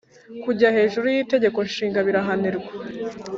[0.43, 2.69] Kujya hejuru y itegeko nshinga birahanirwa